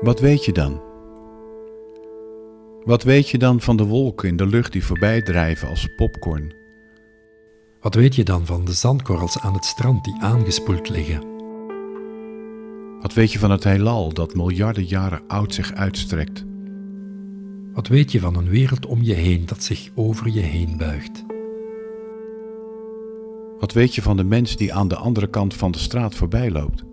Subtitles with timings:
[0.00, 0.80] Wat weet je dan?
[2.84, 6.54] Wat weet je dan van de wolken in de lucht die voorbij drijven als popcorn?
[7.80, 11.22] Wat weet je dan van de zandkorrels aan het strand die aangespoeld liggen?
[13.00, 16.44] Wat weet je van het heelal dat miljarden jaren oud zich uitstrekt?
[17.72, 21.24] Wat weet je van een wereld om je heen dat zich over je heen buigt?
[23.58, 26.50] Wat weet je van de mens die aan de andere kant van de straat voorbij
[26.50, 26.88] loopt?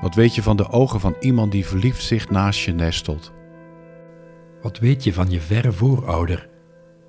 [0.00, 3.32] Wat weet je van de ogen van iemand die verliefd zich naast je nestelt?
[4.62, 6.48] Wat weet je van je verre voorouder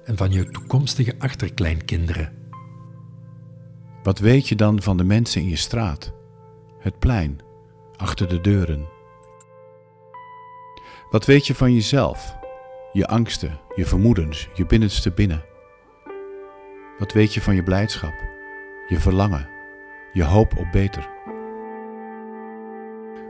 [0.03, 2.33] en van je toekomstige achterkleinkinderen?
[4.03, 6.13] Wat weet je dan van de mensen in je straat,
[6.79, 7.39] het plein,
[7.95, 8.87] achter de deuren?
[11.09, 12.37] Wat weet je van jezelf,
[12.91, 15.43] je angsten, je vermoedens, je binnenste binnen?
[16.97, 18.13] Wat weet je van je blijdschap,
[18.87, 19.47] je verlangen,
[20.13, 21.09] je hoop op beter?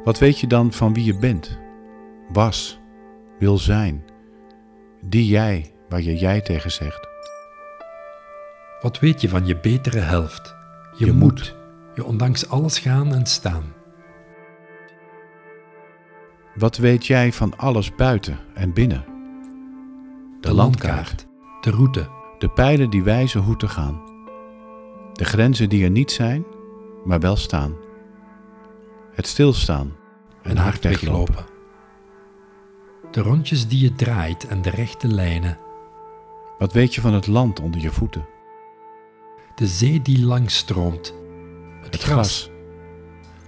[0.03, 1.59] Wat weet je dan van wie je bent,
[2.33, 2.79] was,
[3.39, 4.03] wil zijn,
[5.01, 7.07] die jij waar je jij tegen zegt?
[8.81, 10.55] Wat weet je van je betere helft,
[10.97, 11.55] je, moed.
[11.95, 13.73] je ondanks alles gaan en staan?
[16.55, 19.05] Wat weet jij van alles buiten en binnen?
[20.39, 21.27] De landkaart,
[21.61, 24.01] de route, de pijlen die wijzen hoe te gaan,
[25.13, 26.45] de grenzen die er niet zijn,
[27.03, 27.75] maar wel staan,
[29.21, 29.95] het stilstaan
[30.41, 31.45] en hard weglopen.
[33.11, 35.59] De rondjes die je draait en de rechte lijnen,
[36.57, 38.25] Wat weet je van het land onder je voeten?
[39.55, 41.15] de zee die langs stroomt,
[41.81, 42.49] het, Het gras, gras,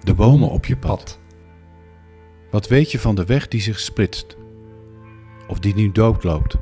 [0.02, 0.98] de bomen op je pad.
[0.98, 1.18] pad.
[2.50, 4.36] Wat weet je van de weg die zich splitst?
[5.48, 6.56] Of die nu doodloopt?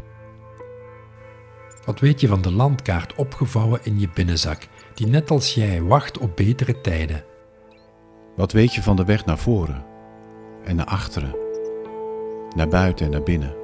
[1.85, 6.19] Wat weet je van de landkaart opgevouwen in je binnenzak, die net als jij wacht
[6.19, 7.25] op betere tijden?
[8.34, 9.84] Wat weet je van de weg naar voren
[10.64, 11.34] en naar achteren?
[12.56, 13.55] Naar buiten en naar binnen?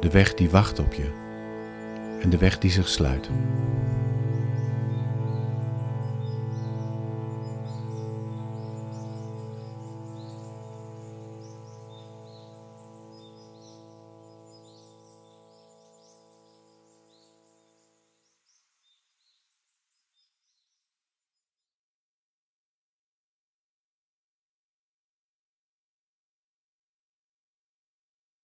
[0.00, 1.10] De weg die wacht op je
[2.20, 3.30] en de weg die zich sluit.